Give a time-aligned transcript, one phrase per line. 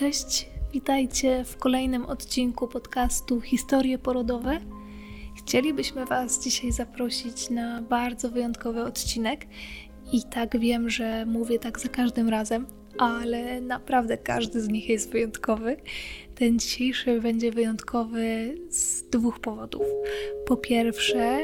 [0.00, 4.60] Cześć, witajcie w kolejnym odcinku podcastu Historie Porodowe.
[5.38, 9.46] Chcielibyśmy Was dzisiaj zaprosić na bardzo wyjątkowy odcinek
[10.12, 12.66] i tak wiem, że mówię tak za każdym razem,
[12.98, 15.76] ale naprawdę każdy z nich jest wyjątkowy.
[16.34, 19.86] Ten dzisiejszy będzie wyjątkowy z dwóch powodów.
[20.46, 21.38] Po pierwsze,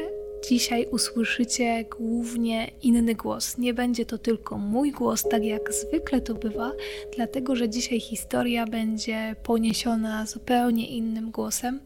[0.48, 3.58] Dzisiaj usłyszycie głównie inny głos.
[3.58, 6.72] Nie będzie to tylko mój głos, tak jak zwykle to bywa,
[7.16, 11.80] dlatego że dzisiaj historia będzie poniesiona zupełnie innym głosem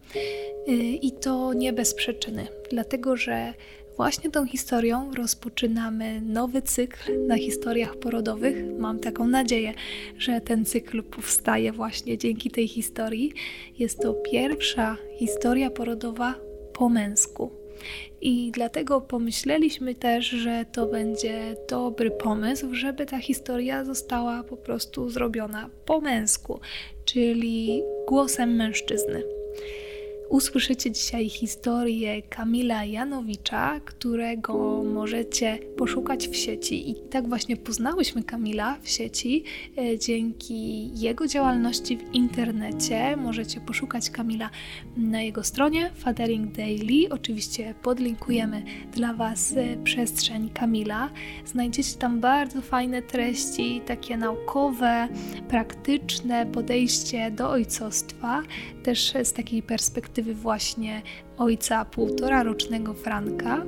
[0.69, 3.55] y, i to nie bez przyczyny, dlatego że
[3.97, 8.57] właśnie tą historią rozpoczynamy nowy cykl na historiach porodowych.
[8.79, 9.75] Mam taką nadzieję,
[10.19, 13.33] że ten cykl powstaje właśnie dzięki tej historii.
[13.79, 16.35] Jest to pierwsza historia porodowa
[16.73, 17.60] po męsku.
[18.21, 25.11] I dlatego pomyśleliśmy też, że to będzie dobry pomysł, żeby ta historia została po prostu
[25.11, 26.61] zrobiona po męsku,
[27.05, 29.40] czyli głosem mężczyzny.
[30.31, 36.91] Usłyszycie dzisiaj historię Kamila Janowicza, którego możecie poszukać w sieci.
[36.91, 39.45] I tak właśnie poznałyśmy Kamila w sieci
[39.79, 43.17] e, dzięki jego działalności w internecie.
[43.17, 44.51] Możecie poszukać Kamila
[44.97, 47.09] na jego stronie Fathering Daily.
[47.11, 51.11] Oczywiście podlinkujemy dla Was e, przestrzeń Kamila.
[51.45, 55.09] Znajdziecie tam bardzo fajne treści, takie naukowe,
[55.49, 58.43] praktyczne podejście do ojcostwa,
[58.83, 61.03] też z takiej perspektywy perspektywy właśnie
[61.39, 63.65] ojca półtora rocznego Franka,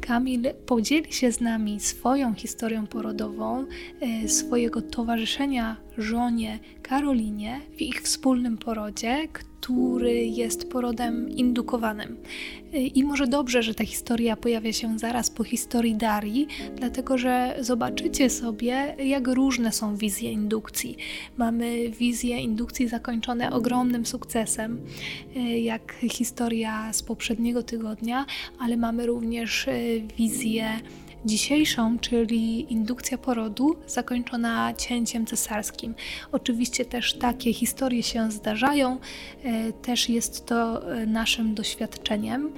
[0.00, 3.66] Kamil podzieli się z nami swoją historią porodową,
[4.00, 9.28] e, swojego towarzyszenia żonie Karolinie w ich wspólnym porodzie,
[9.66, 12.16] który jest porodem indukowanym.
[12.72, 16.46] I może dobrze, że ta historia pojawia się zaraz po historii Darii,
[16.76, 20.96] dlatego że zobaczycie sobie, jak różne są wizje indukcji.
[21.36, 24.80] Mamy wizje indukcji zakończone ogromnym sukcesem,
[25.62, 28.26] jak historia z poprzedniego tygodnia,
[28.58, 29.66] ale mamy również
[30.18, 30.68] wizję
[31.26, 35.94] dzisiejszą, czyli indukcja porodu zakończona cięciem cesarskim.
[36.32, 38.98] Oczywiście też takie historie się zdarzają,
[39.42, 42.52] e, też jest to e, naszym doświadczeniem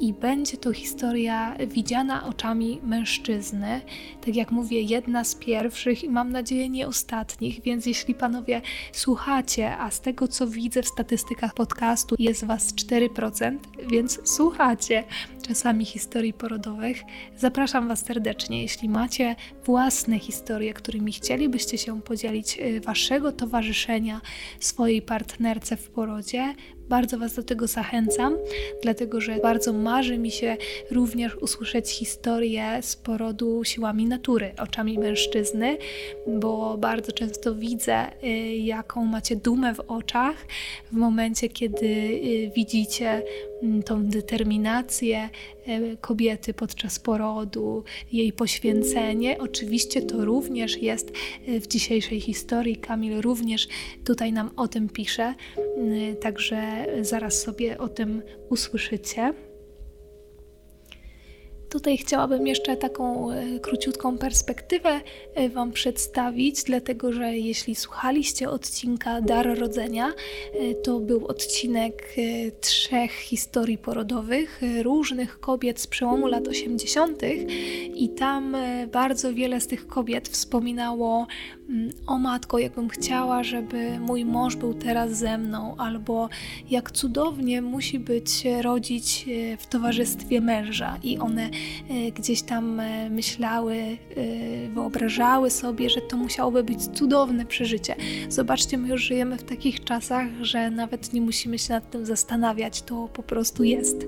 [0.00, 3.80] i będzie to historia widziana oczami mężczyzny.
[4.20, 9.76] Tak jak mówię, jedna z pierwszych i mam nadzieję nie ostatnich, więc jeśli panowie słuchacie,
[9.76, 13.58] a z tego co widzę w statystykach podcastu jest was 4%,
[13.90, 15.04] więc słuchacie
[15.48, 17.02] czasami historii porodowych,
[17.36, 18.62] zapraszam was serdecznie.
[18.62, 24.20] Jeśli macie własne historie, którymi chcielibyście się podzielić y, waszego towarzyszenia
[24.60, 26.54] swojej partnerce w porodzie,
[26.88, 28.36] bardzo Was do tego zachęcam,
[28.82, 30.56] dlatego że bardzo marzy mi się
[30.90, 35.78] również usłyszeć historię z porodu siłami natury, oczami mężczyzny,
[36.26, 40.36] bo bardzo często widzę, y, jaką macie dumę w oczach
[40.92, 43.22] w momencie, kiedy y, widzicie
[43.84, 45.30] tą determinację
[45.68, 49.38] y, kobiety podczas porodu, jej poświęcenie.
[49.38, 51.12] Oczywiście to również jest
[51.46, 52.76] w dzisiejszej historii.
[52.76, 53.68] Kamil również
[54.04, 55.34] tutaj nam o tym pisze,
[56.20, 59.47] także zaraz sobie o tym usłyszycie.
[61.70, 65.00] Tutaj chciałabym jeszcze taką e, króciutką perspektywę
[65.34, 72.14] e, Wam przedstawić, dlatego że jeśli słuchaliście odcinka Dar Rodzenia, e, to był odcinek
[72.60, 77.22] trzech historii porodowych różnych kobiet z przełomu lat 80.
[77.94, 78.56] i tam
[78.92, 81.26] bardzo wiele z tych kobiet wspominało
[81.68, 86.28] Mm, o matko, jakbym chciała, żeby mój mąż był teraz ze mną, albo
[86.70, 89.26] jak cudownie musi być rodzić
[89.58, 90.98] w towarzystwie męża.
[91.02, 91.50] I one
[92.14, 93.98] gdzieś tam e, myślały,
[94.74, 97.94] wyobrażały sobie, że to musiałoby być cudowne przeżycie.
[98.28, 102.82] Zobaczcie, my już żyjemy w takich czasach, że nawet nie musimy się nad tym zastanawiać,
[102.82, 104.06] to po prostu jest.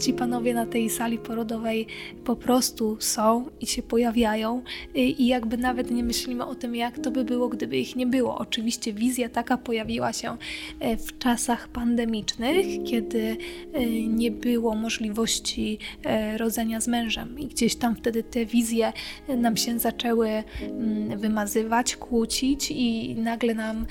[0.00, 1.86] Ci panowie na tej sali porodowej
[2.24, 4.62] po prostu są i się pojawiają,
[4.94, 8.38] i jakby nawet nie myślimy o tym, jak to by było, gdyby ich nie było.
[8.38, 10.36] Oczywiście wizja taka pojawiła się
[10.80, 13.36] e, w czasach pandemicznych, kiedy
[13.72, 16.38] e, nie było możliwości e,
[16.70, 18.92] rodzenia z mężem i gdzieś tam wtedy te wizje
[19.28, 23.86] nam się zaczęły mm, wymazywać, kłócić i nagle nam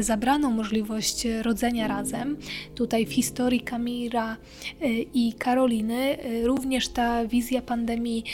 [0.00, 2.36] zabrano możliwość rodzenia razem.
[2.74, 4.36] Tutaj w historii Kamira
[5.14, 8.24] i Karoliny również ta wizja pandemii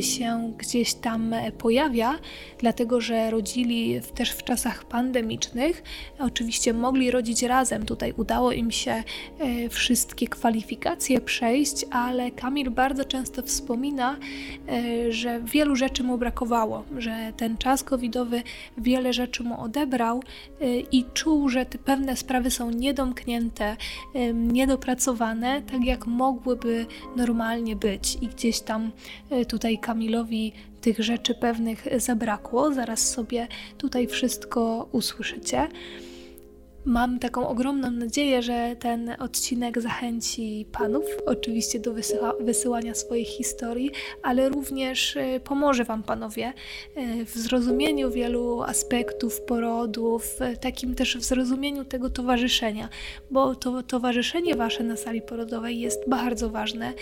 [0.00, 2.18] się gdzieś tam pojawia,
[2.58, 5.82] dlatego że rodzili też w czasach pandemicznych.
[6.18, 7.86] Oczywiście mogli rodzić razem.
[7.86, 14.16] Tutaj udało im się e, wszystkie kwalifikacje przejść, ale Kamil bardzo często wspomina,
[14.68, 18.42] e, że wielu rzeczy mu brakowało, że ten czas covidowy
[18.78, 20.22] wiele rzeczy mu odebrał
[20.60, 23.76] e, i czuł, że te pewne sprawy są niedomknięte,
[24.34, 28.18] niedopracowane, tak jak mogłyby normalnie być.
[28.20, 28.90] I gdzieś tam
[29.48, 32.72] tutaj Kamilowi tych rzeczy pewnych zabrakło.
[32.72, 35.68] Zaraz sobie tutaj wszystko usłyszycie.
[36.86, 43.90] Mam taką ogromną nadzieję, że ten odcinek zachęci panów, oczywiście do wysyła, wysyłania swoich historii,
[44.22, 46.52] ale również y, pomoże wam panowie
[46.96, 52.88] y, w zrozumieniu wielu aspektów porodu, w takim też w zrozumieniu tego towarzyszenia,
[53.30, 56.92] bo to towarzyszenie wasze na sali porodowej jest bardzo ważne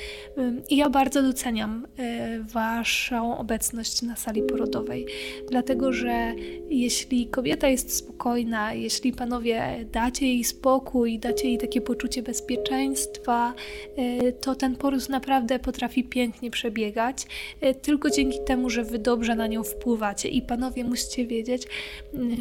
[0.71, 5.07] i ja bardzo doceniam y, waszą obecność na sali porodowej,
[5.51, 6.35] dlatego że
[6.71, 13.55] jeśli kobieta jest spokojna, jeśli panowie dacie jej spokój, dacie jej takie poczucie bezpieczeństwa,
[13.97, 17.27] e, to ten poród naprawdę potrafi pięknie przebiegać,
[17.61, 20.29] e, tylko dzięki temu, że wy dobrze na nią wpływacie.
[20.29, 21.67] I panowie musicie wiedzieć,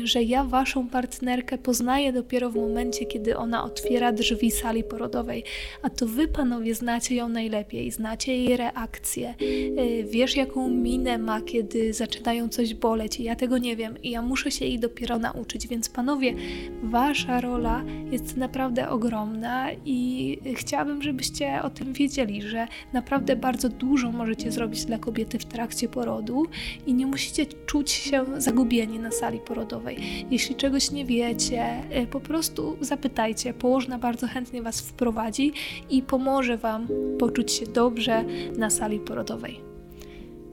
[0.04, 5.44] że ja waszą partnerkę poznaję dopiero w momencie, kiedy ona otwiera drzwi sali porodowej,
[5.82, 11.42] a to wy panowie znacie ją najlepiej, znacie jej reakcję, e, wiesz jaką minę ma,
[11.42, 13.20] kiedy zaczynają coś boleć.
[13.20, 14.02] Ja tego nie wiem.
[14.04, 16.34] I ja muszę się jej dopiero nauczyć, więc panowie,
[17.24, 24.12] wasza rola jest naprawdę ogromna i chciałabym, żebyście o tym wiedzieli, że naprawdę bardzo dużo
[24.12, 26.46] możecie zrobić dla kobiety w trakcie porodu
[26.88, 29.98] i nie musicie czuć się zagubieni na sali porodowej.
[30.32, 33.54] Jeśli czegoś nie wiecie, y, po prostu zapytajcie.
[33.54, 35.52] Położna bardzo chętnie Was wprowadzi
[35.90, 36.88] i pomoże Wam
[37.20, 38.24] poczuć się dobrze
[38.58, 39.60] na sali porodowej.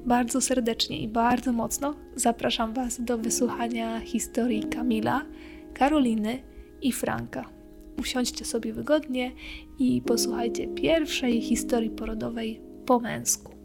[0.07, 5.23] Bardzo serdecznie i bardzo mocno zapraszam Was do wysłuchania historii Kamila,
[5.75, 6.50] Karoliny
[6.83, 7.51] i Franka.
[7.99, 9.33] Usiądźcie sobie wygodnie
[9.79, 13.60] i posłuchajcie pierwszej historii porodowej po męsku.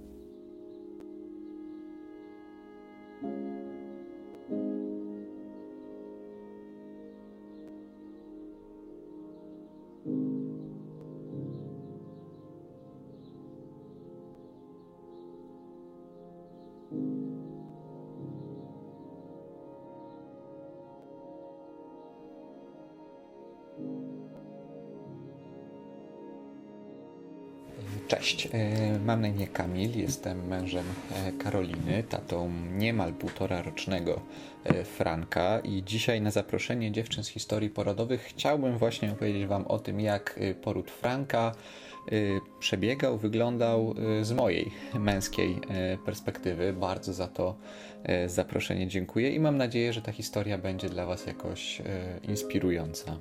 [28.07, 34.22] Cześć, e, mam na imię Kamil, jestem mężem e, Karoliny, tatą niemal półtora rocznego
[34.63, 39.80] e, Franka i dzisiaj na zaproszenie dziewczyn z historii porodowych chciałbym właśnie opowiedzieć Wam o
[39.80, 41.52] tym, jak poród Franka
[42.60, 45.62] przebiegał, wyglądał z mojej męskiej
[46.06, 46.74] perspektywy.
[46.74, 47.56] Bardzo za to
[48.28, 51.81] zaproszenie dziękuję i mam nadzieję, że ta historia będzie dla Was jakoś
[52.24, 53.18] inspirująca.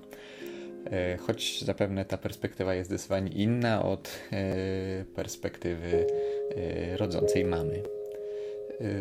[0.90, 6.06] E, choć zapewne ta perspektywa jest zdecydowanie inna od e, perspektywy
[6.56, 7.93] e, rodzącej mamy.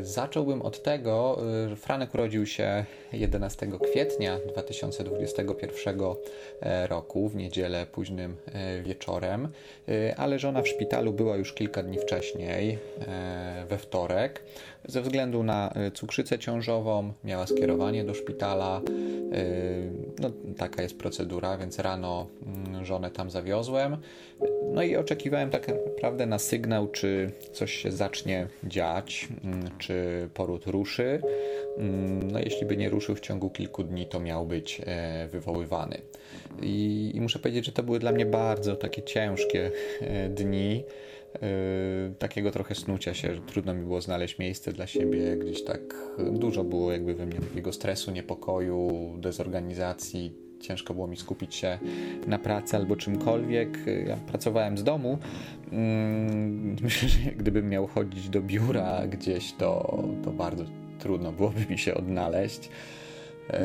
[0.01, 5.99] Zacząłbym od tego, że Franek urodził się 11 kwietnia 2021
[6.89, 8.35] roku, w niedzielę późnym
[8.83, 9.47] wieczorem,
[10.17, 12.77] ale żona w szpitalu była już kilka dni wcześniej,
[13.69, 14.43] we wtorek.
[14.87, 18.81] Ze względu na cukrzycę ciążową miała skierowanie do szpitala.
[20.19, 23.97] No, taka jest procedura, więc rano mm, żonę tam zawiozłem.
[24.73, 30.67] No i oczekiwałem tak naprawdę na sygnał, czy coś się zacznie dziać, mm, czy poród
[30.67, 31.21] ruszy.
[31.77, 36.01] Mm, no jeśli by nie ruszył w ciągu kilku dni, to miał być e, wywoływany.
[36.61, 40.83] I, i muszę powiedzieć, że to były dla mnie bardzo takie ciężkie e, dni.
[41.33, 45.81] Yy, takiego trochę snucia się, że trudno mi było znaleźć miejsce dla siebie, gdzieś tak
[46.31, 51.79] dużo było jakby we mnie takiego stresu, niepokoju, dezorganizacji, ciężko było mi skupić się
[52.27, 53.77] na pracy albo czymkolwiek.
[54.07, 55.17] Ja pracowałem z domu.
[55.71, 60.63] Mm, myślę, że gdybym miał chodzić do biura gdzieś, to, to bardzo
[60.99, 62.69] trudno byłoby mi się odnaleźć.
[63.49, 63.59] Yy,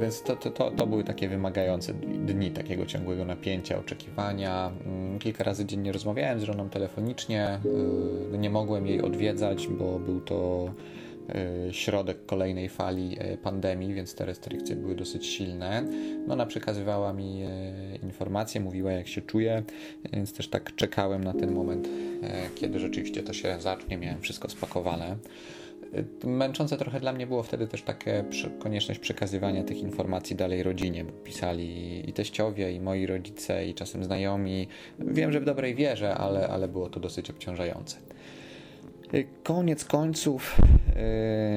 [0.00, 1.94] więc to, to, to, były takie wymagające
[2.26, 4.72] dni takiego ciągłego napięcia, oczekiwania.
[4.86, 7.60] Mm, kilka razy dziennie rozmawiałem z żoną telefonicznie.
[8.32, 10.70] Yy, nie mogłem jej odwiedzać, bo był to
[11.70, 15.84] środek kolejnej fali pandemii, więc te restrykcje były dosyć silne.
[16.26, 17.42] No, ona przekazywała mi
[18.02, 19.62] informacje, mówiła jak się czuje,
[20.12, 21.88] więc też tak czekałem na ten moment,
[22.54, 23.98] kiedy rzeczywiście to się zacznie.
[23.98, 25.16] Miałem wszystko spakowane.
[26.24, 28.24] Męczące trochę dla mnie było wtedy też takie
[28.58, 34.04] konieczność przekazywania tych informacji dalej rodzinie, bo pisali i teściowie, i moi rodzice, i czasem
[34.04, 34.68] znajomi.
[34.98, 37.96] Wiem, że w dobrej wierze, ale, ale było to dosyć obciążające.
[39.42, 40.56] Koniec końców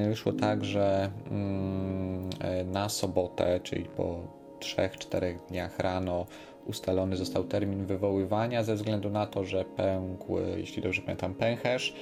[0.08, 2.30] wyszło tak, że mm,
[2.72, 4.20] na sobotę, czyli po
[4.60, 6.26] 3-4 dniach rano,
[6.66, 11.94] ustalony został termin wywoływania ze względu na to, że pękł, jeśli dobrze pamiętam, pęcherz.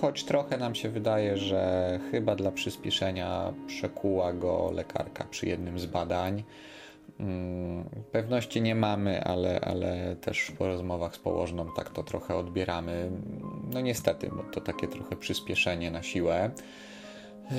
[0.00, 5.86] Choć trochę nam się wydaje, że chyba dla przyspieszenia przekuła go lekarka przy jednym z
[5.86, 6.42] badań.
[7.20, 13.10] Mm, pewności nie mamy, ale, ale też po rozmowach z położną tak to trochę odbieramy.
[13.72, 16.50] No niestety, bo to takie trochę przyspieszenie na siłę.
[17.50, 17.56] Yy,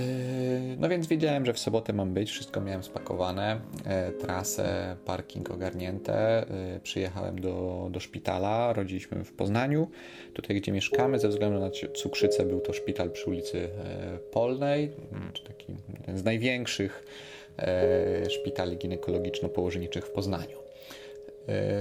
[0.78, 3.62] no więc wiedziałem, że w sobotę mam być, wszystko miałem spakowane,
[4.08, 6.46] yy, trasę, parking ogarnięte.
[6.74, 9.88] Yy, przyjechałem do, do szpitala, rodziliśmy w Poznaniu,
[10.34, 11.20] tutaj gdzie mieszkamy.
[11.20, 13.70] Ze względu na cukrzycę był to szpital przy ulicy
[14.32, 14.92] Polnej,
[15.48, 17.06] taki jeden z największych
[18.30, 20.58] szpitali ginekologiczno-położniczych w Poznaniu.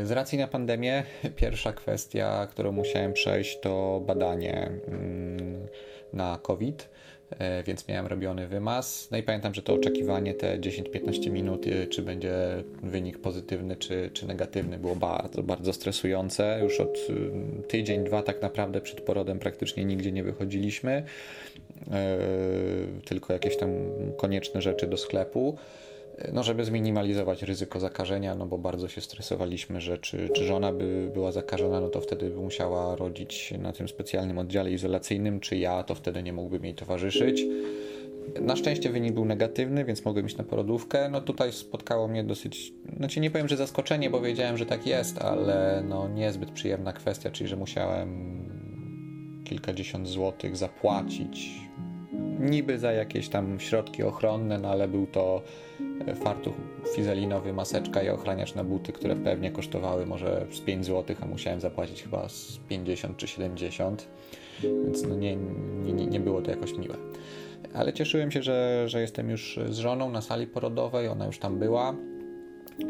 [0.02, 1.04] Z racji na pandemię,
[1.37, 5.66] pierwsza kwestia, którą musiałem przejść, to badanie mm,
[6.12, 6.88] na COVID.
[7.30, 9.08] E, więc miałem robiony wymaz.
[9.11, 12.35] No i pamiętam, że to oczekiwanie te 10-15 minut, y, czy będzie
[12.82, 16.61] wynik pozytywny, czy, czy negatywny, było bardzo, bardzo stresujące.
[16.62, 21.02] Już od y, tydzień, dwa tak naprawdę przed porodem praktycznie nigdzie nie wychodziliśmy,
[21.90, 22.18] e,
[23.04, 23.70] tylko jakieś tam
[24.16, 25.56] konieczne rzeczy do sklepu
[26.32, 31.10] no żeby zminimalizować ryzyko zakażenia, no bo bardzo się stresowaliśmy, że czy, czy żona by
[31.14, 35.82] była zakażona, no to wtedy by musiała rodzić na tym specjalnym oddziale izolacyjnym, czy ja,
[35.82, 37.46] to wtedy nie mógłbym jej towarzyszyć.
[38.40, 41.08] Na szczęście wynik był negatywny, więc mogłem iść na porodówkę.
[41.10, 45.18] No tutaj spotkało mnie dosyć, znaczy nie powiem, że zaskoczenie, bo wiedziałem, że tak jest,
[45.18, 48.38] ale no niezbyt przyjemna kwestia, czyli że musiałem
[49.44, 51.50] kilkadziesiąt złotych zapłacić
[52.40, 55.42] niby za jakieś tam środki ochronne, no ale był to
[56.14, 56.54] fartuch
[56.94, 61.60] fizelinowy, maseczka i ochraniacz na buty, które pewnie kosztowały może z 5 zł, a musiałem
[61.60, 64.08] zapłacić chyba z 50 czy 70,
[64.62, 65.37] więc no nie,
[65.84, 66.94] nie, nie było to jakoś miłe.
[67.75, 71.58] Ale cieszyłem się, że, że jestem już z żoną na sali porodowej, ona już tam
[71.58, 71.94] była.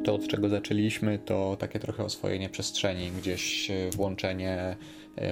[0.04, 4.76] To, od czego zaczęliśmy, to takie trochę oswojenie przestrzeni, gdzieś włączenie e,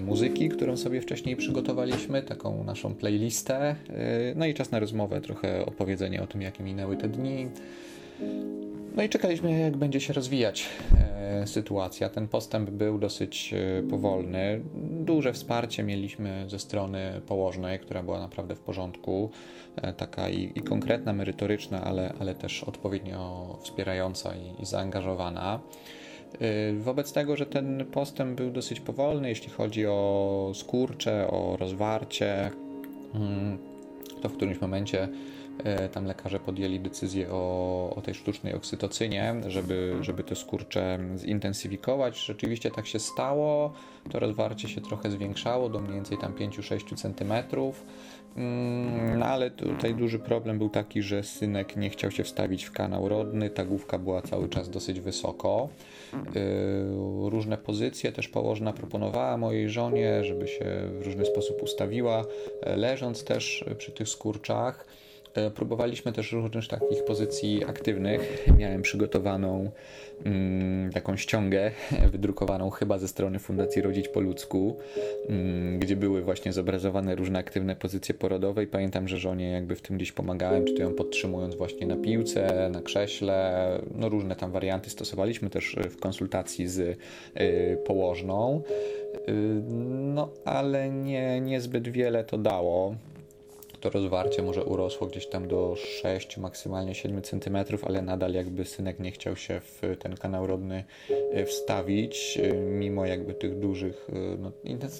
[0.02, 3.56] muzyki, którą sobie wcześniej przygotowaliśmy, taką naszą playlistę.
[3.60, 3.76] E,
[4.36, 7.48] no i czas na rozmowę, trochę opowiedzenie o tym, jakie minęły te dni.
[8.96, 10.66] No i czekaliśmy, jak będzie się rozwijać
[11.16, 12.08] e, sytuacja.
[12.08, 13.54] Ten postęp był dosyć
[13.90, 14.60] powolny.
[14.90, 19.30] Duże wsparcie mieliśmy ze strony położnej, która była naprawdę w porządku.
[19.96, 25.60] taka i, i konkretna, merytoryczna, ale, ale też odpowiednio wspierająca i, i zaangażowana.
[26.42, 32.50] Y, wobec tego, że ten postęp był dosyć powolny, jeśli chodzi o skurcze, o rozwarcie,
[33.14, 33.58] mm,
[34.22, 35.08] to w którymś momencie
[35.92, 42.24] tam lekarze podjęli decyzję o, o tej sztucznej oksytocynie, żeby, żeby te skurcze zintensyfikować.
[42.24, 43.72] Rzeczywiście tak się stało.
[44.10, 47.32] To rozwarcie się trochę zwiększało do mniej więcej tam 5-6 cm.
[48.36, 52.72] Mm, no ale tutaj duży problem był taki, że synek nie chciał się wstawić w
[52.72, 55.68] kanał rodny, ta główka była cały czas dosyć wysoko.
[56.14, 60.64] Y, różne pozycje też położna proponowała mojej żonie, żeby się
[61.00, 62.24] w różny sposób ustawiła,
[62.62, 64.86] e, leżąc też przy tych skurczach.
[65.36, 68.46] E, próbowaliśmy też różnych takich pozycji aktywnych.
[68.58, 69.70] Miałem przygotowaną
[70.24, 71.70] mm, taką ściągę,
[72.12, 74.76] wydrukowaną chyba ze strony Fundacji Rodzić po ludzku,
[75.28, 79.82] mm, gdzie były właśnie zobrazowane różne aktywne pozycje porodowe i pamiętam, że żonie jakby w
[79.82, 84.52] tym gdzieś pomagałem, czy to ją podtrzymując właśnie na piłce, na krześle, no różne tam
[84.52, 86.96] warianty stosowaliśmy też w konsultacji z y,
[87.84, 88.62] położną.
[90.14, 92.94] No, ale nie, niezbyt wiele to dało
[93.86, 98.98] to rozwarcie może urosło gdzieś tam do 6, maksymalnie 7 cm, ale nadal jakby synek
[98.98, 100.84] nie chciał się w ten kanał rodny
[101.32, 104.52] e, wstawić, e, mimo jakby tych dużych e, no,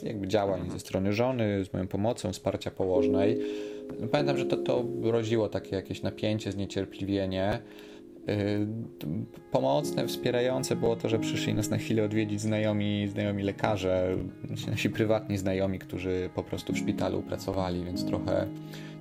[0.03, 3.39] jakby działań ze strony żony, z moją pomocą, wsparcia położnej.
[4.11, 7.63] Pamiętam, że to, to rodziło takie jakieś napięcie, zniecierpliwienie.
[9.51, 14.17] Pomocne, wspierające było to, że przyszli nas na chwilę odwiedzić znajomi, znajomi lekarze,
[14.71, 18.47] nasi prywatni znajomi, którzy po prostu w szpitalu pracowali, więc trochę,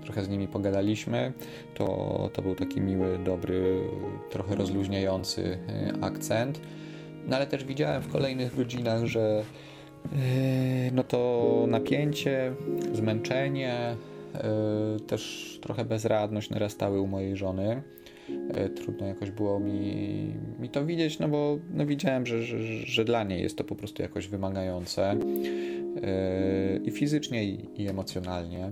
[0.03, 1.33] trochę z nimi pogadaliśmy.
[1.75, 3.79] To, to był taki miły, dobry,
[4.29, 5.57] trochę rozluźniający y,
[6.01, 6.61] akcent.
[7.27, 9.43] No ale też widziałem w kolejnych godzinach, że
[10.05, 12.53] y, no to napięcie,
[12.93, 13.95] zmęczenie,
[14.97, 17.81] y, też trochę bezradność narastały u mojej żony.
[18.29, 23.05] E, trudno jakoś było mi, mi to widzieć, no bo no widziałem, że, że, że
[23.05, 25.17] dla niej jest to po prostu jakoś wymagające e,
[26.85, 28.71] i fizycznie, i, emocjonalnie.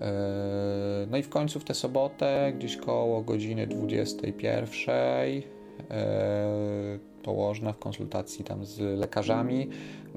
[0.00, 5.42] E, no i w końcu w tę sobotę, gdzieś koło godziny 21,
[7.22, 9.68] położna w konsultacji tam z lekarzami,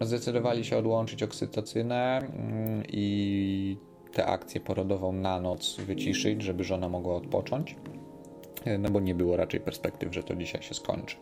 [0.01, 3.77] zdecydowali się odłączyć oksytocynę mm, i
[4.13, 7.75] tę akcję porodową na noc wyciszyć, żeby żona mogła odpocząć.
[8.65, 11.15] E, no bo nie było raczej perspektyw, że to dzisiaj się skończy.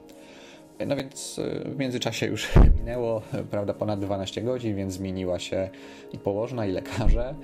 [0.88, 3.22] No więc w międzyczasie już minęło
[3.52, 5.70] prawda, ponad 12 godzin, więc zmieniła się
[6.14, 7.36] i położna, i lekarze.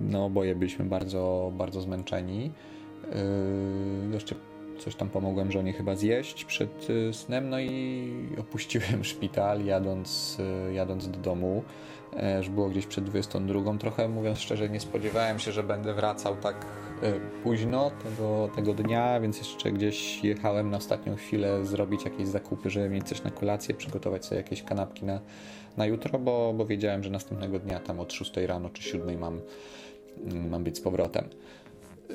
[0.00, 2.50] No, oboje byliśmy bardzo, bardzo zmęczeni.
[4.12, 4.34] Jeszcze
[4.78, 10.38] coś tam pomogłem żonie chyba zjeść przed snem, no i opuściłem szpital jadąc,
[10.72, 11.62] jadąc do domu.
[12.36, 13.78] Już było gdzieś przed 22.
[13.78, 16.83] Trochę mówiąc szczerze, nie spodziewałem się, że będę wracał tak E,
[17.42, 22.88] późno tego, tego dnia, więc jeszcze gdzieś jechałem na ostatnią chwilę zrobić jakieś zakupy, żeby
[22.88, 25.20] mieć coś na kolację, przygotować sobie jakieś kanapki na,
[25.76, 29.40] na jutro, bo, bo wiedziałem, że następnego dnia tam od 6 rano czy 7 mam,
[30.26, 31.24] mm, mam być z powrotem.
[32.10, 32.14] E,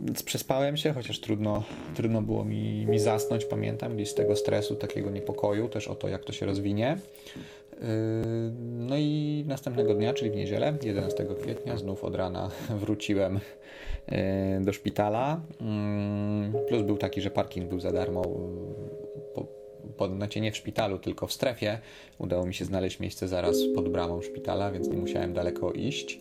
[0.00, 1.62] więc przespałem się, chociaż trudno,
[1.94, 6.08] trudno było mi, mi zasnąć, pamiętam, gdzieś z tego stresu, takiego niepokoju, też o to,
[6.08, 6.98] jak to się rozwinie.
[7.72, 7.88] Yy,
[8.60, 12.50] no i następnego dnia, czyli w niedzielę, 11 kwietnia, znów od rana
[12.82, 13.40] wróciłem
[14.60, 15.40] do szpitala.
[16.52, 18.22] Yy, plus był taki, że parking był za darmo.
[19.96, 21.78] Po, znaczy nie w szpitalu, tylko w strefie.
[22.18, 26.20] Udało mi się znaleźć miejsce zaraz pod bramą szpitala, więc nie musiałem daleko iść.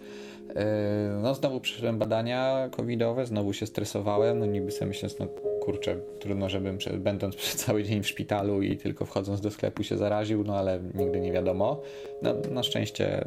[1.22, 5.28] No znowu przyszedłem badania covidowe, znowu się stresowałem, no niby sobie myśląc, no
[5.62, 9.98] kurczę, trudno, żebym będąc przez cały dzień w szpitalu i tylko wchodząc do sklepu się
[9.98, 11.82] zaraził, no ale nigdy nie wiadomo.
[12.22, 13.26] No, na szczęście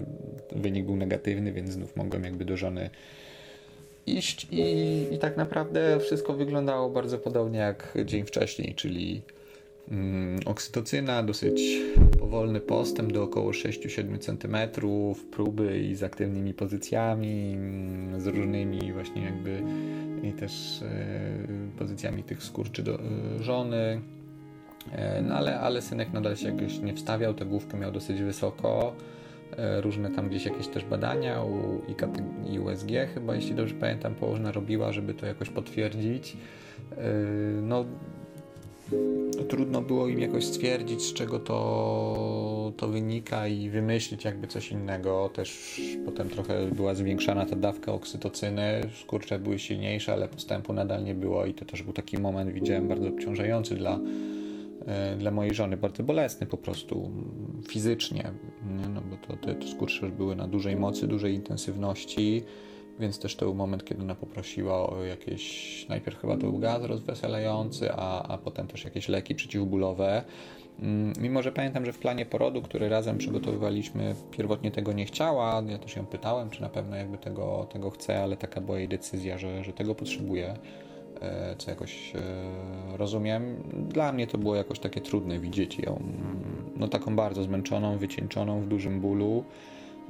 [0.53, 2.91] wynik był negatywny, więc znów mogłem jakby do żony
[4.07, 9.23] iść i, i tak naprawdę wszystko wyglądało bardzo podobnie jak dzień wcześniej, czyli
[9.91, 11.63] mm, oksytocyna, dosyć
[12.19, 14.81] powolny postęp do około 6-7 cm,
[15.31, 19.63] próby i z aktywnymi pozycjami, mm, z różnymi właśnie jakby
[20.23, 23.03] i też e, pozycjami tych skurczy do e,
[23.41, 24.01] żony.
[24.93, 28.95] E, no ale, ale synek nadal się jakoś nie wstawiał, tę główkę miał dosyć wysoko.
[29.81, 31.81] Różne tam gdzieś jakieś też badania u
[32.53, 36.37] i USG chyba, jeśli dobrze pamiętam, położna robiła, żeby to jakoś potwierdzić.
[37.63, 37.85] No
[39.49, 45.31] trudno było im jakoś stwierdzić, z czego to, to wynika i wymyślić jakby coś innego.
[45.35, 51.15] Też potem trochę była zwiększana ta dawka oksytocyny, skurcze były silniejsze, ale postępu nadal nie
[51.15, 54.01] było i to też był taki moment, widziałem, bardzo obciążający dla,
[54.87, 57.11] e, dla mojej żony, bardzo bolesny po prostu
[57.69, 58.33] fizycznie,
[58.95, 62.45] no bo to, te, te skurcze były na dużej mocy, dużej intensywności
[62.99, 66.83] więc też to był moment, kiedy ona poprosiła o jakieś, najpierw chyba to był gaz
[66.83, 70.25] rozweselający, a, a potem też jakieś leki przeciwbólowe.
[70.81, 75.63] Mm, mimo, że pamiętam, że w planie porodu, który razem przygotowywaliśmy, pierwotnie tego nie chciała.
[75.69, 78.89] Ja też ją pytałem, czy na pewno jakby tego, tego chce, ale taka była jej
[78.89, 80.55] decyzja, że, że tego potrzebuje,
[81.59, 83.63] co jakoś e, rozumiem.
[83.89, 86.03] Dla mnie to było jakoś takie trudne widzieć ją,
[86.77, 89.45] no taką bardzo zmęczoną, wycieńczoną, w dużym bólu.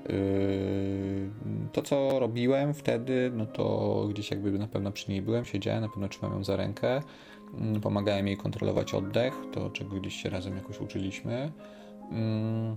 [0.09, 1.31] Yy,
[1.73, 5.89] to, co robiłem wtedy, no to gdzieś jakby na pewno przy niej byłem, siedziałem, na
[5.89, 7.03] pewno trzymałem ją za rękę,
[7.61, 11.53] mm, pomagałem jej kontrolować oddech, to czego gdzieś się razem jakoś uczyliśmy.
[12.11, 12.77] Mm,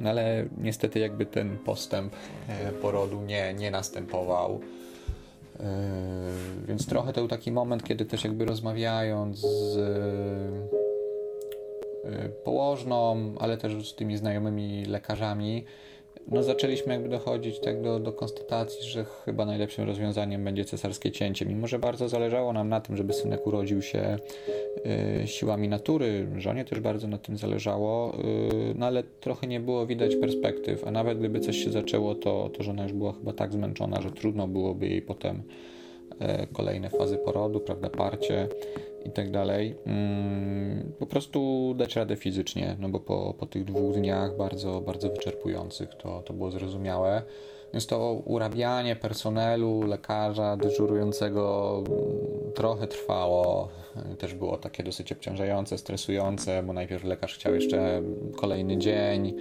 [0.00, 2.16] no ale niestety jakby ten postęp
[2.48, 4.60] e, porodu nie, nie następował.
[5.60, 9.76] Yy, więc trochę to był taki moment, kiedy też jakby rozmawiając z
[12.04, 15.64] e, położną, ale też z tymi znajomymi lekarzami,
[16.30, 21.46] no zaczęliśmy jakby dochodzić tak do, do konstatacji, że chyba najlepszym rozwiązaniem będzie cesarskie cięcie.
[21.46, 24.16] Mimo, że bardzo zależało nam na tym, żeby synek urodził się
[25.22, 29.86] y, siłami natury, żonie też bardzo na tym zależało, y, no ale trochę nie było
[29.86, 33.52] widać perspektyw, a nawet gdyby coś się zaczęło, to, to żona już była chyba tak
[33.52, 35.42] zmęczona, że trudno byłoby jej potem
[36.12, 38.48] y, kolejne fazy porodu, prawda, parcie
[39.04, 43.94] i tak dalej, mm, po prostu dać radę fizycznie, no bo po, po tych dwóch
[43.94, 47.22] dniach bardzo, bardzo wyczerpujących to, to było zrozumiałe.
[47.72, 53.68] Więc to urabianie personelu, lekarza dyżurującego mm, trochę trwało.
[54.18, 58.02] Też było takie dosyć obciążające, stresujące, bo najpierw lekarz chciał jeszcze
[58.36, 59.34] kolejny dzień.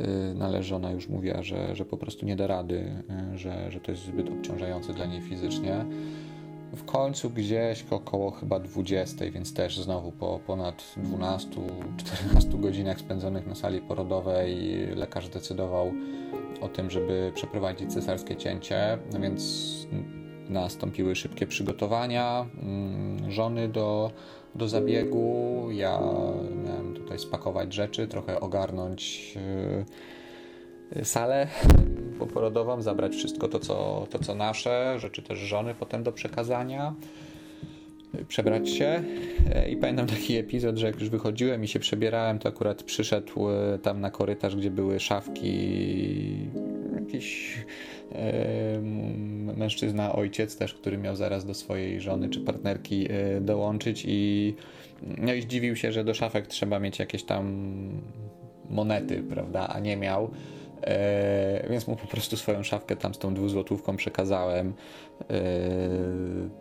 [0.00, 3.02] Y, Należona już mówiła, że, że po prostu nie da rady,
[3.34, 5.84] y, że, że to jest zbyt obciążające dla niej fizycznie.
[6.72, 13.54] W końcu gdzieś około chyba 20, więc też znowu po ponad 12-14 godzinach spędzonych na
[13.54, 15.92] sali porodowej lekarz decydował
[16.60, 19.70] o tym, żeby przeprowadzić cesarskie cięcie, no więc
[20.48, 24.10] nastąpiły szybkie przygotowania mm, żony do,
[24.54, 25.66] do zabiegu.
[25.70, 26.00] Ja
[26.64, 29.34] miałem tutaj spakować rzeczy, trochę ogarnąć
[30.96, 31.46] y, salę
[32.20, 36.94] poporodową, zabrać wszystko to co, to, co nasze, rzeczy też żony potem do przekazania,
[38.28, 39.02] przebrać się.
[39.70, 43.78] I pamiętam taki epizod, że jak już wychodziłem i się przebierałem, to akurat przyszedł e,
[43.78, 45.52] tam na korytarz, gdzie były szafki
[47.00, 47.58] jakiś
[48.12, 48.80] e,
[49.56, 54.54] mężczyzna, ojciec też, który miał zaraz do swojej żony czy partnerki e, dołączyć i,
[55.18, 57.72] no i zdziwił się, że do szafek trzeba mieć jakieś tam
[58.70, 60.30] monety, prawda, a nie miał.
[60.82, 64.72] E, więc mu po prostu swoją szafkę tam z tą dwuzłotówką przekazałem.
[65.30, 65.42] E,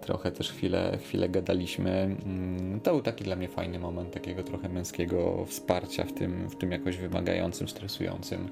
[0.01, 1.91] trochę też chwilę, chwilę gadaliśmy.
[2.25, 6.55] Mm, to był taki dla mnie fajny moment takiego trochę męskiego wsparcia w tym, w
[6.55, 8.49] tym jakoś wymagającym, stresującym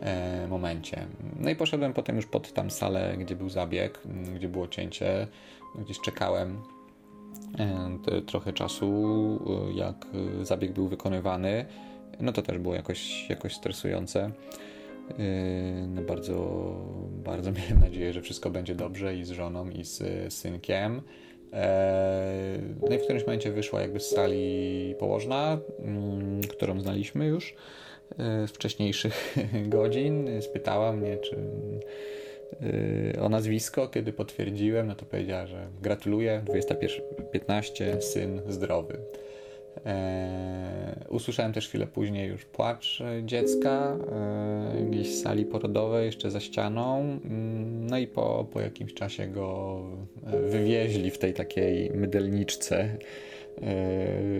[0.00, 1.06] e, momencie.
[1.40, 5.26] No i poszedłem potem już pod tam salę, gdzie był zabieg, mm, gdzie było cięcie.
[5.78, 6.58] Gdzieś czekałem
[8.26, 9.38] trochę czasu,
[9.74, 10.06] jak
[10.42, 11.66] zabieg był wykonywany.
[12.20, 14.30] No to też było jakoś, jakoś stresujące.
[15.10, 16.34] Yy, no bardzo,
[17.10, 20.02] bardzo miałem nadzieję, że wszystko będzie dobrze i z żoną, i z
[20.34, 20.94] synkiem.
[20.94, 21.58] Yy,
[22.88, 27.54] no i w którymś momencie wyszła jakby z sali położna, mm, którą znaliśmy już
[28.10, 29.36] yy, z wcześniejszych
[29.68, 30.42] godzin.
[30.42, 31.36] Spytała mnie, czy
[33.20, 33.88] o nazwisko.
[33.88, 38.98] Kiedy potwierdziłem, no to powiedziała, że gratuluję, 21.15, syn zdrowy.
[39.86, 46.98] E, usłyszałem też chwilę później już płacz dziecka e, w sali porodowej, jeszcze za ścianą.
[46.98, 49.80] Mm, no i po, po jakimś czasie go
[50.26, 52.98] e, wywieźli w tej takiej mydelniczce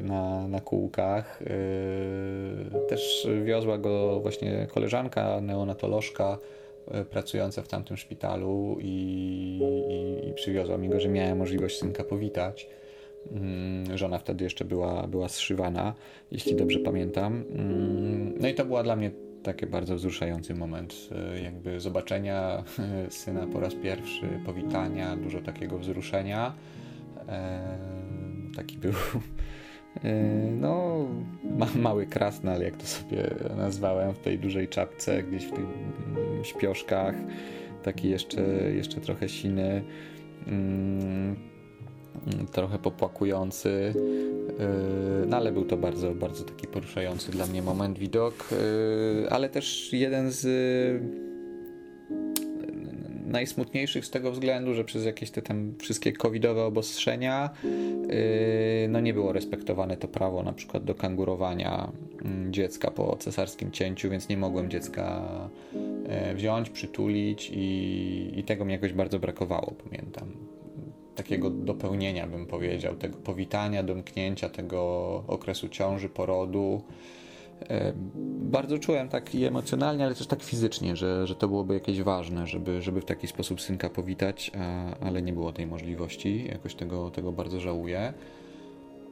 [0.03, 1.43] na, na kółkach.
[2.89, 6.39] Też wiozła go właśnie koleżanka, neonatolożka
[7.11, 12.69] pracująca w tamtym szpitalu i, i, i przywiozła mi go, że miałem możliwość synka powitać.
[13.33, 15.95] Mm, żona wtedy jeszcze była, była zszywana,
[16.31, 17.45] jeśli dobrze pamiętam.
[17.55, 19.11] Mm, no i to była dla mnie
[19.43, 20.95] taki bardzo wzruszający moment,
[21.35, 26.55] e, jakby zobaczenia e, syna po raz pierwszy, powitania, dużo takiego wzruszenia.
[27.29, 27.61] E,
[28.57, 28.93] taki był
[30.61, 31.07] no,
[31.75, 37.15] mały krasnal, jak to sobie nazwałem, w tej dużej czapce, gdzieś w tych mm, śpioszkach,
[37.83, 38.43] taki jeszcze,
[38.75, 39.85] jeszcze trochę siny
[42.53, 48.49] trochę popłakujący, yy, no ale był to bardzo, bardzo taki poruszający dla mnie moment, widok,
[48.51, 51.37] yy, ale też jeden z yy,
[53.27, 57.51] najsmutniejszych z tego względu, że przez jakieś te tam wszystkie covidowe obostrzenia
[58.89, 61.93] no nie było respektowane to prawo na przykład do kangurowania
[62.25, 65.29] mm, dziecka po cesarskim cięciu, więc nie mogłem dziecka
[66.35, 70.56] wziąć, przytulić i, i tego mi jakoś bardzo brakowało, pamiętam
[71.17, 74.83] takiego dopełnienia, bym powiedział, tego powitania, domknięcia tego
[75.27, 76.83] okresu ciąży, porodu.
[77.69, 77.93] E,
[78.41, 82.47] bardzo czułem tak i emocjonalnie, ale też tak fizycznie, że, że to byłoby jakieś ważne,
[82.47, 84.51] żeby, żeby w taki sposób synka powitać,
[85.01, 86.47] ale nie było tej możliwości.
[86.49, 88.13] Jakoś tego, tego bardzo żałuję.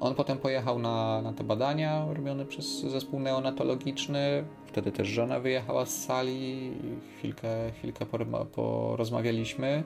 [0.01, 4.45] On potem pojechał na, na te badania robione przez zespół neonatologiczny.
[4.67, 6.73] Wtedy też żona wyjechała z sali.
[7.19, 8.07] Chwilkę, chwilkę
[8.53, 9.83] porozmawialiśmy.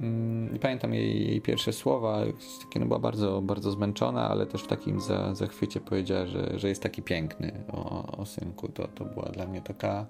[0.00, 2.24] Mm, I pamiętam jej, jej, pierwsze słowa,
[2.64, 6.68] takie no była bardzo, bardzo zmęczona, ale też w takim za, zachwycie powiedziała, że, że
[6.68, 8.68] jest taki piękny o, o synku.
[8.68, 10.06] To, to była dla mnie taka,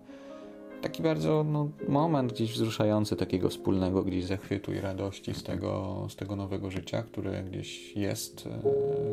[0.82, 6.16] taki bardzo no, moment gdzieś wzruszający takiego wspólnego gdzieś zachwytu i radości z tego, z
[6.16, 8.50] tego nowego życia, które gdzieś jest e,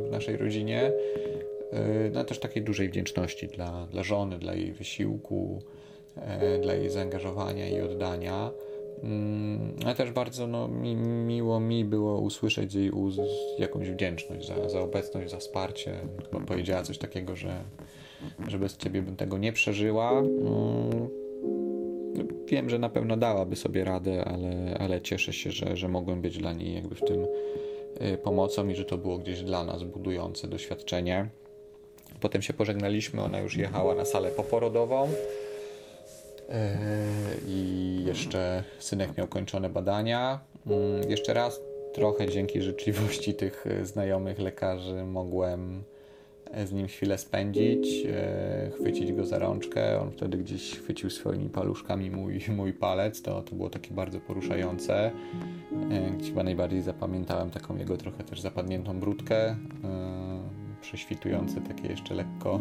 [0.07, 0.91] w naszej rodzinie.
[1.73, 5.61] E, no też takiej dużej wdzięczności dla, dla żony, dla jej wysiłku,
[6.15, 8.51] e, dla jej zaangażowania i oddania.
[9.03, 13.19] Mm, ale też bardzo no, mi, miło mi było usłyszeć z jej ust
[13.59, 15.97] jakąś wdzięczność za, za obecność, za wsparcie.
[16.31, 17.63] Chyba powiedziała coś takiego, że,
[18.47, 20.11] że bez ciebie bym tego nie przeżyła.
[20.11, 21.09] Mm,
[22.47, 26.37] wiem, że na pewno dałaby sobie radę, ale, ale cieszę się, że, że mogłem być
[26.37, 27.25] dla niej jakby w tym
[28.13, 31.29] y, pomocą i że to było gdzieś dla nas budujące doświadczenie.
[32.21, 35.07] Potem się pożegnaliśmy, ona już jechała na salę poporodową.
[36.49, 36.77] E,
[37.47, 40.39] I jeszcze synek miał kończone badania.
[40.67, 41.61] Mm, jeszcze raz,
[41.93, 45.83] trochę dzięki życzliwości tych e, znajomych lekarzy, mogłem
[46.51, 48.07] e, z nim chwilę spędzić,
[48.75, 50.01] chwycić go za rączkę.
[50.01, 53.21] On wtedy gdzieś chwycił swoimi paluszkami mój, mój palec.
[53.21, 55.11] To, to było takie bardzo poruszające.
[56.17, 59.55] Gdzie chyba najbardziej zapamiętałem taką jego trochę też zapadniętą brudkę,
[60.81, 62.59] prześwitujące takie jeszcze lekko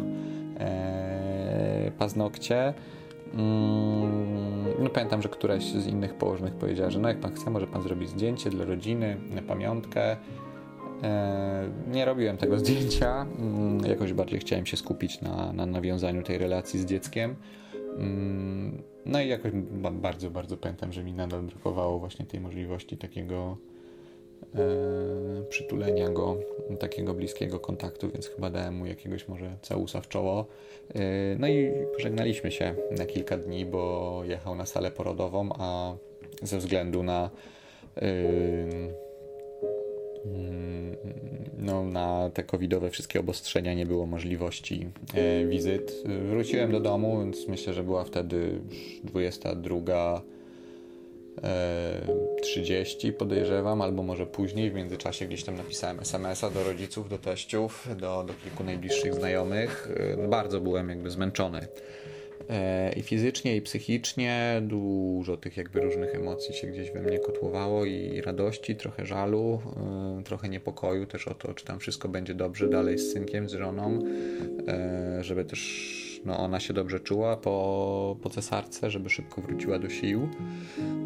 [1.97, 2.73] paznokcie.
[3.33, 7.67] Mm, no pamiętam, że któraś z innych położnych powiedziała, że no jak pan chce, może
[7.67, 10.17] pan zrobić zdjęcie dla rodziny, na pamiątkę.
[11.03, 16.37] E, nie robiłem tego zdjęcia, mm, jakoś bardziej chciałem się skupić na, na nawiązaniu tej
[16.37, 17.35] relacji z dzieckiem.
[17.97, 19.51] Mm, no i jakoś
[19.91, 23.57] bardzo, bardzo pamiętam, że mi nadal brakowało właśnie tej możliwości takiego
[25.49, 26.37] przytulenia go,
[26.79, 30.45] takiego bliskiego kontaktu, więc chyba dałem mu jakiegoś może całusa w czoło.
[31.39, 35.95] No i pożegnaliśmy się na kilka dni, bo jechał na salę porodową, a
[36.41, 37.29] ze względu na
[41.57, 46.03] no, na te covidowe wszystkie obostrzenia nie było możliwości e, wizyt.
[46.29, 48.59] Wróciłem do domu, więc myślę, że była wtedy
[49.03, 50.21] 22.
[52.41, 54.71] 30 e, podejrzewam, albo może później.
[54.71, 59.89] W międzyczasie gdzieś tam napisałem SMS-a do rodziców, do teściów, do, do kilku najbliższych znajomych.
[60.19, 61.67] E, bardzo byłem jakby zmęczony.
[62.49, 64.61] E, i fizycznie, i psychicznie.
[64.61, 69.61] Dużo tych jakby różnych emocji się gdzieś we mnie kotłowało i radości, trochę żalu,
[70.25, 73.99] trochę niepokoju też o to, czy tam wszystko będzie dobrze dalej z synkiem, z żoną,
[75.21, 80.29] żeby też no, ona się dobrze czuła po, po cesarce, żeby szybko wróciła do sił,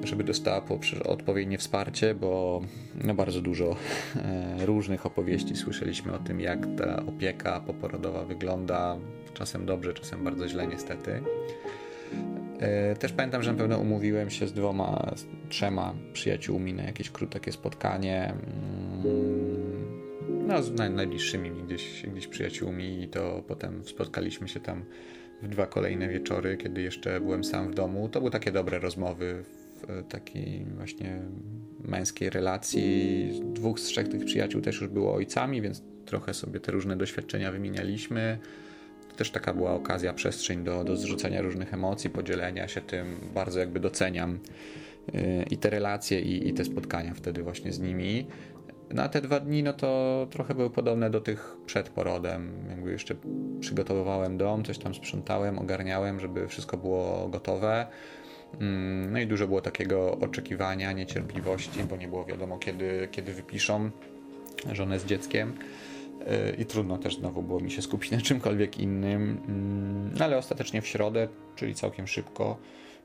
[0.04, 0.62] żeby dostała
[1.06, 2.62] odpowiednie wsparcie, bo
[3.04, 3.76] no, bardzo dużo
[4.66, 8.98] różnych opowieści słyszeliśmy o tym, jak ta opieka poporodowa wygląda,
[9.34, 11.22] czasem dobrze, czasem bardzo źle niestety.
[12.60, 17.10] E, też pamiętam, że na pewno umówiłem się z dwoma, z trzema przyjaciółmi na jakieś
[17.10, 18.34] krótkie spotkanie.
[20.48, 24.86] No, z najbliższymi gdzieś, gdzieś przyjaciółmi i to potem spotkaliśmy się tam
[25.42, 28.10] w dwa kolejne wieczory, kiedy jeszcze byłem sam w domu.
[28.10, 31.22] To były takie dobre rozmowy w takiej właśnie
[31.84, 33.42] męskiej relacji.
[33.54, 37.52] Dwóch z trzech tych przyjaciół też już było ojcami, więc trochę sobie te różne doświadczenia
[37.52, 38.40] wymienialiśmy
[39.18, 43.20] też taka była okazja, przestrzeń do, do zrzucenia różnych emocji, podzielenia się tym.
[43.34, 44.40] Bardzo jakby doceniam
[45.16, 48.28] y, i te relacje, i, i te spotkania wtedy właśnie z nimi.
[48.94, 52.52] No a te dwa dni, no to trochę były podobne do tych przed porodem.
[52.70, 53.16] Jakby jeszcze
[53.60, 57.88] przygotowywałem dom, coś tam sprzątałem, ogarniałem, żeby wszystko było gotowe.
[58.62, 63.92] Mm, no i dużo było takiego oczekiwania, niecierpliwości, bo nie było wiadomo, kiedy, kiedy wypiszą
[64.72, 65.54] żonę z dzieckiem
[66.58, 70.88] i trudno też znowu było mi się skupić na czymkolwiek innym, mm, ale ostatecznie w
[70.88, 72.58] środę, czyli całkiem szybko,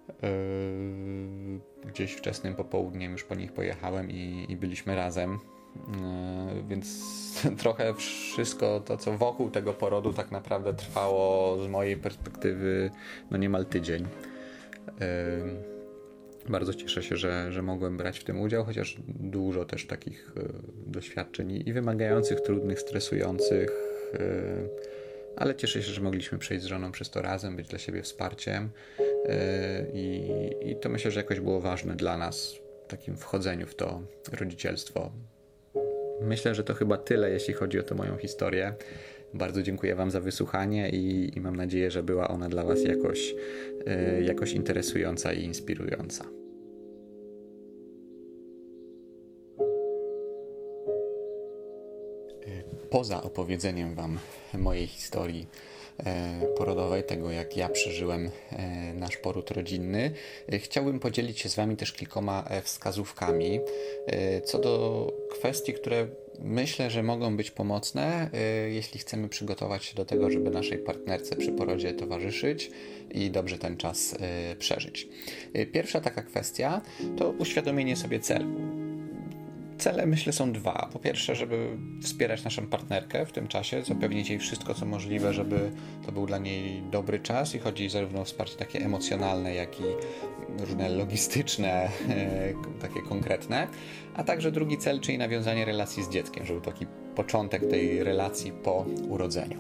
[0.09, 5.39] yy, gdzieś wczesnym popołudniem już po nich pojechałem i, i byliśmy razem.
[5.77, 6.87] Yy, więc
[7.63, 12.91] trochę wszystko to, co wokół tego porodu, tak naprawdę trwało z mojej perspektywy
[13.31, 14.07] no niemal tydzień.
[15.01, 15.73] Yy,
[16.49, 20.53] bardzo cieszę się, że, że mogłem brać w tym udział, chociaż dużo też takich y,
[20.87, 23.71] doświadczeń i wymagających, trudnych, stresujących,
[25.37, 28.71] ale cieszę się, że mogliśmy przejść z żoną przez to razem, być dla siebie wsparciem
[29.95, 30.31] i,
[30.61, 32.55] i to myślę, że jakoś było ważne dla nas
[32.89, 35.13] takim wchodzeniu w to rodzicielstwo.
[36.25, 38.75] Myślę, że to chyba tyle, jeśli chodzi o tę moją historię.
[39.35, 43.35] Bardzo dziękuję Wam za wysłuchanie i, i mam nadzieję, że była ona dla Was jakoś,
[43.87, 46.25] yy, jakoś interesująca i inspirująca.
[52.91, 54.19] Poza opowiedzeniem Wam
[54.55, 55.72] mojej historii E,
[56.57, 60.11] porodowej, tego jak ja przeżyłem e, nasz poród rodzinny.
[60.53, 63.61] E, chciałbym podzielić się z Wami też kilkoma wskazówkami
[64.45, 66.07] co do kwestii, które
[66.39, 68.31] myślę, że mogą być pomocne,
[68.69, 72.71] jeśli chcemy przygotować się do tego, żeby naszej partnerce przy porodzie towarzyszyć
[73.11, 74.15] i dobrze ten czas
[74.59, 75.09] przeżyć.
[75.73, 76.83] Pierwsza taka kwestia
[77.17, 78.82] to uświadomienie sobie celu
[79.83, 80.89] cele myślę są dwa.
[80.93, 81.69] Po pierwsze, żeby
[82.03, 85.71] wspierać naszą partnerkę w tym czasie, zapewnić jej wszystko, co możliwe, żeby
[86.07, 89.85] to był dla niej dobry czas i chodzi zarówno o wsparcie takie emocjonalne, jak i
[90.59, 93.69] różne logistyczne, e, takie konkretne,
[94.15, 98.87] a także drugi cel, czyli nawiązanie relacji z dzieckiem, żeby taki początek tej relacji po
[99.09, 99.59] urodzeniu.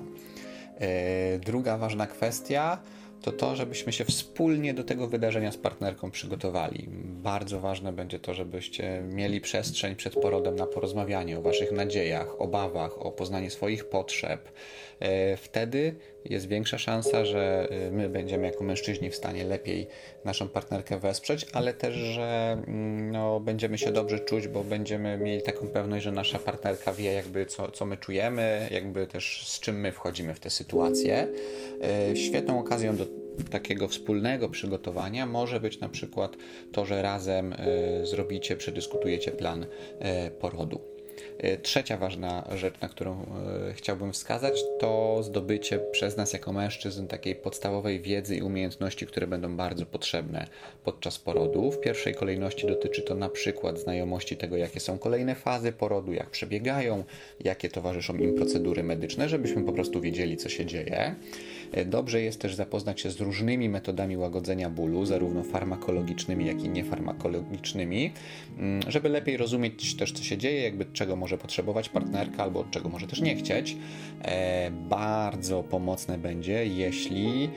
[0.81, 2.79] E, druga ważna kwestia
[3.23, 6.89] to to, żebyśmy się wspólnie do tego wydarzenia z partnerką przygotowali.
[7.23, 13.07] Bardzo ważne będzie to, żebyście mieli przestrzeń przed porodem na porozmawianie o waszych nadziejach, obawach,
[13.07, 14.53] o poznanie swoich potrzeb.
[15.01, 19.87] E, wtedy jest większa szansa, że e, my będziemy jako mężczyźni w stanie lepiej
[20.25, 25.43] naszą partnerkę wesprzeć, ale też, że mm, no, będziemy się dobrze czuć, bo będziemy mieli
[25.43, 29.81] taką pewność, że nasza partnerka wie, jakby co, co my czujemy, jakby też z czym
[29.81, 31.29] my wchodzimy w tę sytuację.
[32.11, 33.07] E, świetną okazją do
[33.51, 36.37] takiego wspólnego przygotowania może być na przykład
[36.73, 37.55] to, że razem
[38.03, 39.67] zrobicie, przedyskutujecie plan
[40.41, 40.92] porodu.
[41.39, 47.07] E, trzecia ważna rzecz, na którą e, chciałbym wskazać, to zdobycie przez nas jako mężczyzn
[47.07, 50.47] takiej podstawowej wiedzy i umiejętności, które będą bardzo potrzebne
[50.85, 51.71] podczas porodu.
[51.71, 56.31] W pierwszej kolejności dotyczy to na przykład znajomości tego, jakie są kolejne fazy porodu, jak
[56.31, 57.05] przebiegają,
[57.41, 61.15] jakie towarzyszą im procedury medyczne, żebyśmy po prostu wiedzieli, co się dzieje.
[61.73, 66.69] E, dobrze jest też zapoznać się z różnymi metodami łagodzenia bólu, zarówno farmakologicznymi, jak i
[66.69, 68.13] niefarmakologicznymi,
[68.59, 72.89] mm, żeby lepiej rozumieć też, co się dzieje, jakby czego może potrzebować partnerka, albo czego
[72.89, 73.77] może też nie chcieć.
[74.23, 77.51] E, bardzo pomocne będzie, jeśli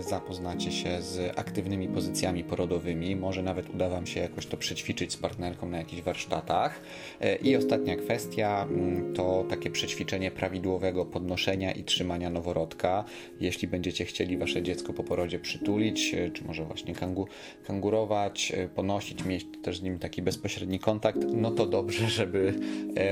[0.00, 3.16] zapoznacie się z aktywnymi pozycjami porodowymi.
[3.16, 6.80] Może nawet uda Wam się jakoś to przećwiczyć z partnerką na jakichś warsztatach.
[7.20, 13.04] E, I ostatnia kwestia mm, to takie przećwiczenie prawidłowego podnoszenia i trzymania noworodka.
[13.40, 17.26] Jeśli będziecie chcieli Wasze dziecko po porodzie przytulić, e, czy może właśnie kangu,
[17.66, 22.54] kangurować, ponosić, mieć też z nim taki bezpośredni kontakt, no to dobrze, żeby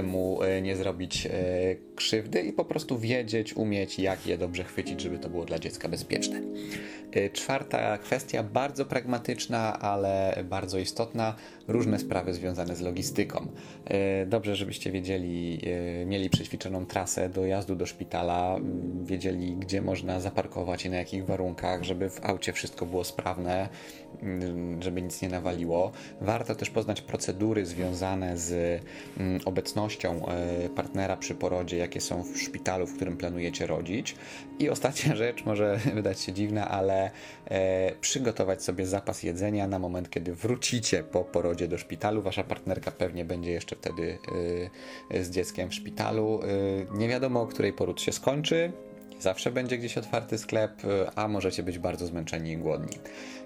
[0.02, 1.28] mu nie zrobić
[1.96, 5.88] krzywdy i po prostu wiedzieć, umieć, jak je dobrze chwycić, żeby to było dla dziecka
[5.88, 6.37] bezpieczne.
[7.16, 11.34] Y, czwarta kwestia, bardzo pragmatyczna, ale bardzo istotna,
[11.68, 13.46] różne sprawy związane z logistyką.
[14.22, 15.60] Y, dobrze, żebyście wiedzieli,
[16.02, 18.56] y, mieli przećwiczoną trasę dojazdu do szpitala,
[19.02, 23.68] wiedzieli, gdzie można zaparkować i na jakich warunkach, żeby w aucie wszystko było sprawne,
[24.80, 25.92] żeby nic nie nawaliło.
[26.20, 28.82] Warto też poznać procedury związane z
[29.44, 30.26] obecnością
[30.76, 34.14] partnera przy porodzie, jakie są w szpitalu, w którym planujecie rodzić.
[34.58, 37.10] I ostatnia rzecz, może wydać się dziwna, ale
[37.46, 42.22] e, przygotować sobie zapas jedzenia na moment, kiedy wrócicie po porodzie do szpitalu.
[42.22, 44.18] Wasza partnerka pewnie będzie jeszcze wtedy
[45.10, 46.40] e, z dzieckiem w szpitalu.
[46.42, 48.72] E, nie wiadomo, o której poród się skończy.
[49.20, 50.72] Zawsze będzie gdzieś otwarty sklep,
[51.14, 52.98] a możecie być bardzo zmęczeni i głodni.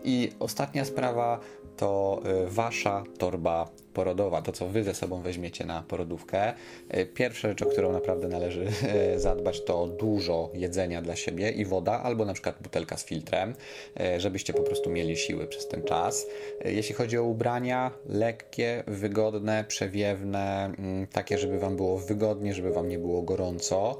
[0.05, 1.41] I ostatnia sprawa
[1.77, 6.53] to wasza torba porodowa, to co wy ze sobą weźmiecie na porodówkę.
[6.89, 11.65] E, pierwsza rzecz, o którą naprawdę należy e, zadbać, to dużo jedzenia dla siebie i
[11.65, 13.55] woda, albo na przykład butelka z filtrem,
[14.01, 16.27] e, żebyście po prostu mieli siły przez ten czas.
[16.65, 22.89] Jeśli chodzi o ubrania, lekkie, wygodne, przewiewne, mm, takie, żeby wam było wygodnie, żeby wam
[22.89, 23.99] nie było gorąco.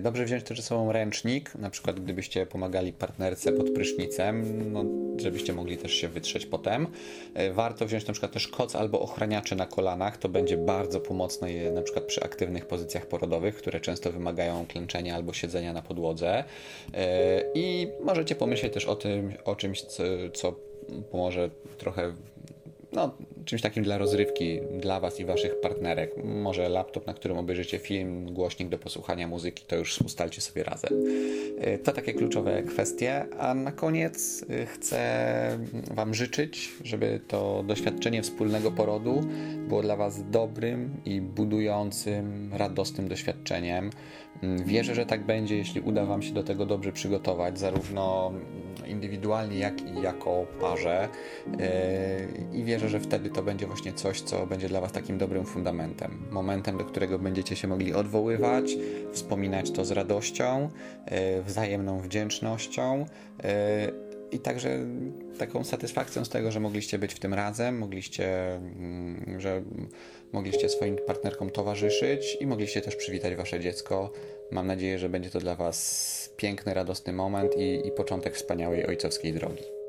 [0.00, 4.84] Dobrze wziąć też ze sobą ręcznik, na przykład gdybyście pomagali partnerce pod prysznicem, no,
[5.16, 6.86] żebyście mogli też się wytrzeć potem.
[7.52, 11.82] Warto wziąć na przykład też koc albo ochraniacze na kolanach to będzie bardzo pomocne na
[11.82, 16.44] przykład przy aktywnych pozycjach porodowych, które często wymagają klęczenia albo siedzenia na podłodze.
[16.94, 20.02] E, I możecie pomyśleć też o tym, o czymś, co,
[20.34, 20.54] co
[21.10, 22.12] pomoże trochę
[22.94, 26.10] no, czymś takim dla rozrywki dla Was i Waszych partnerek.
[26.24, 31.04] Może laptop, na którym obejrzycie film, głośnik do posłuchania muzyki, to już ustalcie sobie razem.
[31.58, 33.26] E, to takie kluczowe kwestie.
[33.38, 35.04] A na koniec e, chcę
[35.90, 39.20] Wam życzyć, żeby to doświadczenie wspólnego porodu
[39.68, 43.90] było dla Was dobrym i budującym, radosnym doświadczeniem.
[44.42, 48.32] Mm, wierzę, że tak będzie, jeśli uda Wam się do tego dobrze przygotować, zarówno
[48.86, 51.08] indywidualnie, jak i jako parze.
[51.60, 52.18] E,
[52.52, 56.22] I wierzę, że wtedy to będzie właśnie coś, co będzie dla Was takim dobrym fundamentem.
[56.30, 58.76] Momentem, do którego będziecie się mogli odwoływać,
[59.12, 60.68] wspominać to z radością,
[61.06, 63.06] e, wzajemną wdzięcznością
[63.44, 64.78] e, i także
[65.38, 69.62] taką satysfakcją z tego, że mogliście być w tym razem, mogliście, mm, że
[70.32, 74.12] mogliście swoim partnerkom towarzyszyć i mogliście też przywitać wasze dziecko.
[74.50, 79.32] Mam nadzieję, że będzie to dla was piękny, radosny moment i, i początek wspaniałej ojcowskiej
[79.32, 79.83] drogi.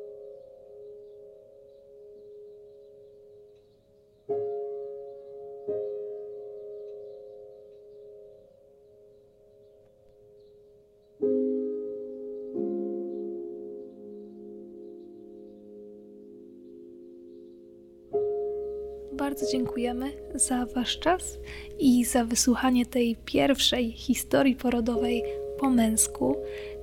[19.36, 21.38] Bardzo dziękujemy za Wasz czas
[21.80, 25.24] i za wysłuchanie tej pierwszej historii porodowej
[25.60, 26.36] po męsku.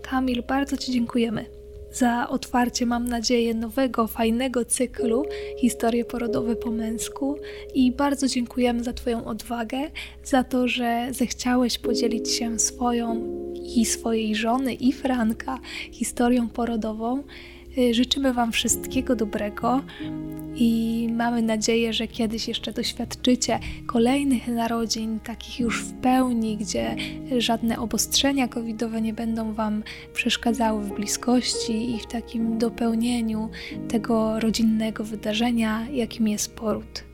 [0.03, 1.45] Kamil, bardzo Ci dziękujemy
[1.93, 5.25] za otwarcie, mam nadzieję, nowego, fajnego cyklu
[5.59, 7.37] Historie porodowe po męsku
[7.75, 9.91] i bardzo dziękujemy za Twoją odwagę,
[10.25, 13.27] za to, że zechciałeś podzielić się swoją
[13.77, 15.59] i swojej żony i Franka
[15.91, 17.23] historią porodową.
[17.79, 19.83] Y, życzymy Wam wszystkiego dobrego
[20.55, 26.97] i mamy nadzieję, że kiedyś jeszcze doświadczycie kolejnych narodzin, takich już w pełni, gdzie
[27.39, 29.83] żadne obostrzenia covidowe nie będą Wam
[30.15, 33.51] przeszkadzały w bliskości i w takim dopełnieniu
[33.89, 37.05] tego rodzinnego wydarzenia, jakim jest poród.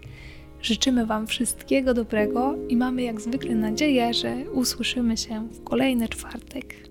[0.62, 6.88] Życzymy Wam wszystkiego dobrego i mamy jak zwykle nadzieję, że usłyszymy się w kolejny czwartek.